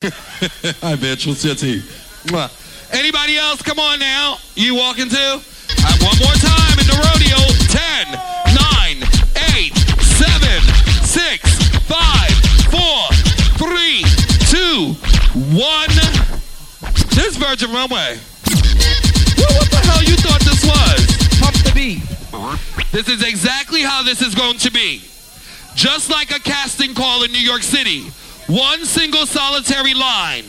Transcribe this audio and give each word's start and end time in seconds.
Hi, 0.80 0.96
bitch. 0.96 1.26
What's 1.26 1.44
your 1.44 1.54
tea? 1.54 1.84
Mwah. 2.32 2.48
Anybody 2.90 3.36
else? 3.36 3.60
Come 3.60 3.78
on 3.78 3.98
now. 3.98 4.38
You 4.54 4.74
walking 4.74 5.10
too? 5.10 5.32
One 6.00 6.16
more 6.16 6.36
time 6.40 6.80
in 6.80 6.88
the 6.88 6.96
rodeo. 7.04 7.36
10, 7.68 8.08
9, 8.08 8.96
8, 9.60 9.76
7, 10.00 10.64
6, 11.04 11.84
5, 11.84 12.32
4, 12.72 13.12
3, 13.60 14.00
2, 14.48 14.96
1. 15.60 15.88
This 17.12 17.36
Virgin 17.36 17.70
Runway. 17.70 18.16
Well, 19.36 19.52
what 19.52 19.68
the 19.68 19.84
hell 19.84 20.02
you 20.02 20.16
thought 20.16 20.40
this 20.40 20.64
was? 20.64 21.12
Pump 21.44 21.56
the 21.60 21.72
beat. 21.74 22.00
This 22.90 23.10
is 23.10 23.22
exactly 23.22 23.82
how 23.82 24.02
this 24.02 24.22
is 24.22 24.34
going 24.34 24.56
to 24.60 24.70
be. 24.70 25.02
Just 25.74 26.08
like 26.08 26.30
a 26.30 26.40
casting 26.40 26.94
call 26.94 27.22
in 27.22 27.32
New 27.32 27.38
York 27.38 27.62
City. 27.62 28.10
One 28.50 28.84
single 28.84 29.26
solitary 29.26 29.94
line. 29.94 30.42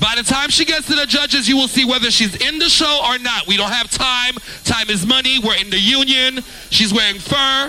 By 0.00 0.16
the 0.16 0.24
time 0.24 0.48
she 0.48 0.64
gets 0.64 0.86
to 0.88 0.94
the 0.94 1.04
judges, 1.04 1.46
you 1.46 1.56
will 1.56 1.68
see 1.68 1.84
whether 1.84 2.10
she's 2.10 2.34
in 2.40 2.58
the 2.58 2.70
show 2.70 3.04
or 3.04 3.18
not. 3.18 3.46
We 3.46 3.58
don't 3.58 3.72
have 3.72 3.90
time. 3.90 4.40
Time 4.64 4.88
is 4.88 5.04
money. 5.04 5.38
We're 5.38 5.60
in 5.60 5.68
the 5.68 5.78
union. 5.78 6.40
She's 6.70 6.94
wearing 6.94 7.20
fur. 7.20 7.68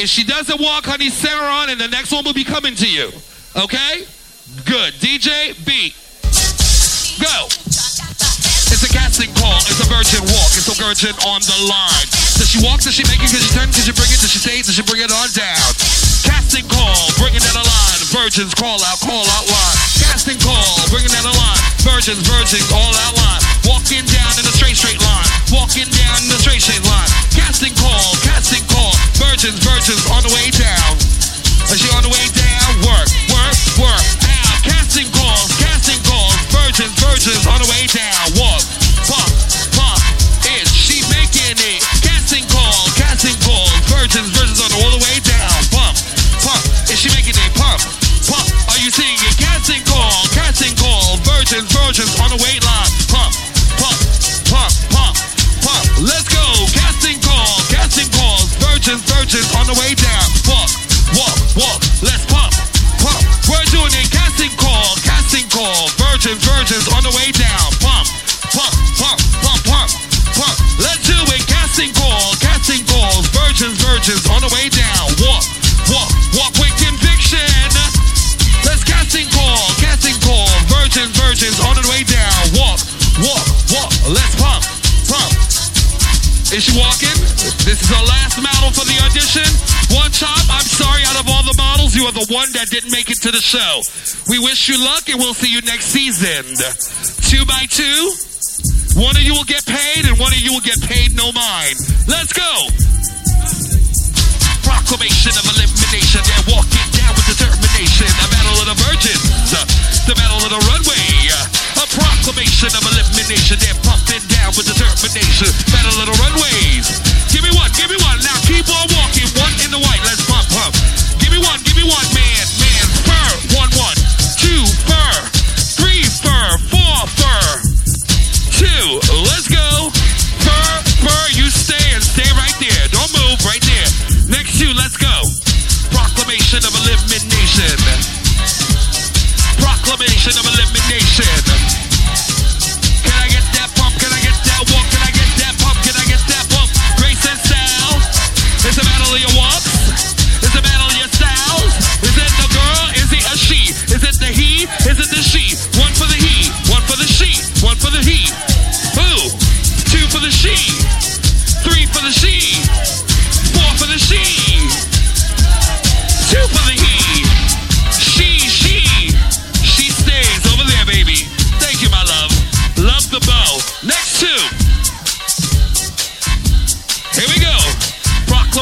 If 0.00 0.08
she 0.08 0.24
doesn't 0.24 0.58
walk, 0.58 0.88
honey, 0.88 1.10
send 1.10 1.36
her 1.36 1.44
on, 1.44 1.68
and 1.68 1.78
the 1.78 1.88
next 1.88 2.10
one 2.10 2.24
will 2.24 2.32
be 2.32 2.44
coming 2.44 2.74
to 2.76 2.88
you. 2.88 3.12
Okay? 3.52 4.08
Good. 4.64 4.96
DJ, 4.96 5.60
beat. 5.68 5.92
Go. 7.20 7.52
It's 8.72 8.80
a 8.80 8.88
casting 8.96 9.28
call. 9.36 9.60
It's 9.68 9.76
a 9.76 9.88
virgin 9.92 10.24
walk. 10.24 10.56
It's 10.56 10.72
a 10.72 10.76
virgin 10.80 11.12
on 11.28 11.44
the 11.44 11.58
line. 11.68 12.08
Does 12.40 12.48
she 12.48 12.64
walk? 12.64 12.80
Does 12.80 12.96
she 12.96 13.04
make 13.04 13.20
it? 13.20 13.28
Does 13.28 13.44
she 13.44 13.52
turn? 13.52 13.68
Does 13.68 13.84
she 13.84 13.92
bring 13.92 14.08
it? 14.08 14.24
Does 14.24 14.32
she 14.32 14.40
stay? 14.40 14.64
Does 14.64 14.72
she 14.72 14.82
bring 14.88 15.04
it 15.04 15.12
on 15.12 15.28
down? 15.36 16.11
Casting 16.52 16.68
call. 16.68 17.08
Bringing 17.16 17.40
that 17.40 17.56
a 17.56 17.64
line. 17.64 18.00
Virgins 18.12 18.52
call 18.52 18.76
out. 18.84 19.00
Call 19.00 19.24
out 19.24 19.48
line. 19.48 19.78
Casting 20.04 20.36
call. 20.36 20.84
Bringing 20.92 21.08
that 21.08 21.24
a 21.24 21.32
line. 21.32 21.62
Virgins, 21.80 22.20
virgins, 22.28 22.68
all 22.76 22.92
out 23.08 23.16
line. 23.16 23.40
Walking 23.64 24.04
down 24.04 24.36
in 24.36 24.44
a 24.44 24.52
straight, 24.52 24.76
straight 24.76 25.00
line. 25.00 25.24
Walking 25.48 25.88
down 25.88 26.20
in 26.20 26.28
a 26.28 26.36
straight, 26.44 26.60
straight 26.60 26.84
line. 26.84 27.08
Casting 27.32 27.72
call. 27.72 28.04
Casting 28.20 28.60
call. 28.68 28.92
Virgins, 29.16 29.64
virgins 29.64 30.04
on 30.12 30.28
the 30.28 30.32
way 30.36 30.52
down. 30.52 31.00
Is 31.72 31.80
she 31.80 31.88
on 31.96 32.04
the 32.04 32.12
way 32.12 32.26
down? 32.36 32.81
Call. 66.22 66.38
Virgins, 66.38 66.46
virgins 66.46 66.86
on 66.94 67.02
the 67.02 67.10
way 67.18 67.32
down. 67.34 67.66
Pump, 67.82 68.06
pump, 68.54 68.74
pump, 68.94 69.18
pump, 69.42 69.60
pump, 69.66 69.90
pump. 70.38 70.56
Let's 70.78 71.02
do 71.02 71.18
it. 71.34 71.42
Casting 71.50 71.90
call, 71.94 72.34
casting 72.38 72.84
calls. 72.86 73.26
Virgins, 73.34 73.74
virgins 73.82 74.22
on 74.30 74.40
the 74.40 74.50
way 74.54 74.70
down. 74.70 75.10
Walk, 75.18 75.42
walk, 75.90 76.10
walk 76.38 76.52
with 76.62 76.70
conviction. 76.78 77.42
Let's 78.62 78.84
casting 78.84 79.26
call, 79.34 79.58
casting 79.82 80.14
call. 80.22 80.46
Virgins, 80.70 81.10
virgins 81.18 81.58
on 81.58 81.74
the 81.74 81.86
way 81.90 82.06
down. 82.06 82.42
Walk, 82.54 82.78
walk, 83.18 83.46
walk. 83.74 83.90
Let's 84.06 84.34
pump, 84.38 84.62
pump. 85.10 85.32
Is 86.54 86.68
she 86.68 86.76
walking? 86.78 87.16
This 87.66 87.82
is 87.82 87.90
our 87.90 88.04
last 88.04 88.38
model 88.38 88.70
for 88.70 88.84
the 88.84 88.94
audition. 89.08 89.48
One 89.90 90.12
chop. 90.12 90.38
I'm 90.52 90.68
sorry, 90.68 91.02
out 91.08 91.18
of 91.18 91.26
all 91.26 91.42
the 91.42 91.56
models, 91.56 91.71
you 91.94 92.08
are 92.08 92.12
the 92.12 92.26
one 92.32 92.48
that 92.56 92.72
didn't 92.72 92.92
make 92.92 93.10
it 93.10 93.20
to 93.26 93.30
the 93.30 93.40
show. 93.40 93.82
We 94.28 94.40
wish 94.40 94.68
you 94.68 94.80
luck 94.80 95.08
and 95.08 95.20
we'll 95.20 95.36
see 95.36 95.52
you 95.52 95.60
next 95.62 95.92
season. 95.92 96.56
Two 97.28 97.44
by 97.44 97.68
two. 97.68 98.12
One 98.96 99.16
of 99.16 99.24
you 99.24 99.32
will 99.32 99.48
get 99.48 99.64
paid 99.64 100.04
and 100.08 100.16
one 100.16 100.32
of 100.32 100.40
you 100.40 100.52
will 100.52 100.64
get 100.64 100.80
paid 100.84 101.16
no 101.16 101.32
mind. 101.32 101.76
Let's 102.08 102.32
go. 102.32 102.52
Proclamation 104.64 105.32
of 105.36 105.44
elimination. 105.48 106.20
They're 106.24 106.48
walking 106.54 106.88
down 106.96 107.12
with 107.12 107.28
determination. 107.28 108.08
The 108.08 108.28
battle 108.30 108.56
of 108.62 108.66
the 108.72 108.78
virgins. 108.88 109.24
The 110.08 110.16
battle 110.16 110.40
of 110.44 110.52
the 110.52 110.62
runway. 110.72 111.04
A 111.76 111.86
proclamation 111.88 112.72
of 112.72 112.82
elimination. 112.88 113.58
They're 113.60 113.80
pumping 113.84 114.22
down 114.32 114.52
with 114.56 114.68
determination. 114.68 115.50
Battle 115.72 115.98
of 115.98 116.06
the 116.08 116.16
runways. 116.20 116.31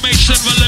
Proclamation 0.00 0.59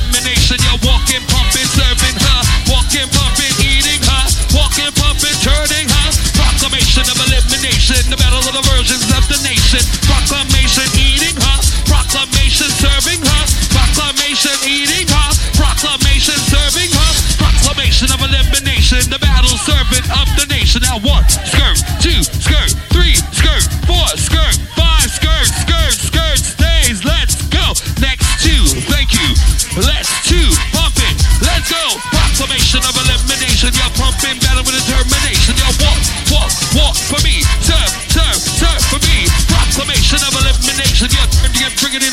you're 40.78 41.74
bringing 41.80 42.02
in 42.02 42.12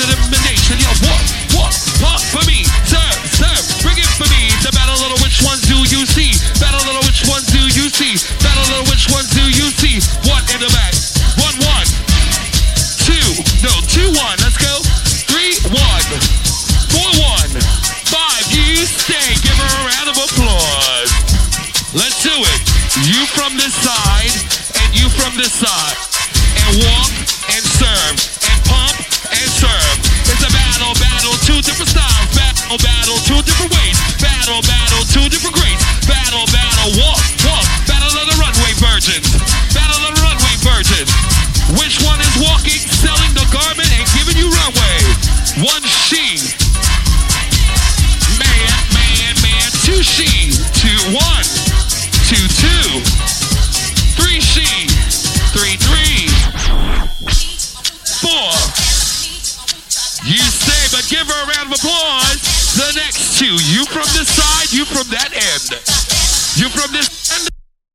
for 2.29 2.45
me. 2.45 2.61
Serve, 2.85 3.17
serve, 3.33 3.63
bring 3.81 3.97
it 3.97 4.09
for 4.13 4.29
me. 4.29 4.53
The 4.61 4.69
battle 4.71 5.01
which 5.25 5.41
ones 5.41 5.65
do 5.65 5.81
you 5.89 6.05
see? 6.05 6.29
Battle 6.61 6.81
which 7.05 7.25
ones 7.25 7.49
do 7.49 7.61
you 7.73 7.89
see? 7.89 8.13
Battle 8.43 8.85
which 8.85 9.09
ones 9.09 9.29
do 9.33 9.43
you 9.49 9.73
see? 9.73 9.97
One 10.29 10.45
in 10.53 10.61
the 10.61 10.69
back. 10.69 10.93
One, 11.41 11.57
one. 11.65 11.89
No, 13.59 13.73
two, 13.89 14.07
one. 14.15 14.37
Let's 14.39 14.55
go. 14.55 14.79
Three, 15.27 15.57
one. 15.73 16.05
Four, 16.93 17.09
one. 17.19 17.51
Five. 18.07 18.43
You 18.53 18.85
stay. 18.85 19.35
Give 19.41 19.57
her 19.57 19.67
a 19.67 19.83
round 19.89 20.07
of 20.13 20.17
applause. 20.21 21.11
Let's 21.97 22.21
do 22.23 22.31
it. 22.31 22.61
You 23.09 23.25
from 23.33 23.57
this 23.57 23.73
side 23.73 24.35
and 24.79 24.89
you 24.95 25.09
from 25.09 25.35
this 25.35 25.51
side. 25.51 25.97
And 26.69 26.83
walk 26.85 27.38
give 61.19 61.27
her 61.27 61.43
a 61.43 61.47
round 61.47 61.73
of 61.73 61.79
applause. 61.79 62.39
The 62.75 62.93
next 62.95 63.37
two. 63.37 63.53
You 63.67 63.83
from 63.85 64.07
this 64.15 64.29
side, 64.31 64.71
you 64.71 64.85
from 64.85 65.07
that 65.11 65.31
end. 65.33 65.81
You 66.55 66.69
from 66.69 66.93
this 66.93 67.31
end. 67.35 67.58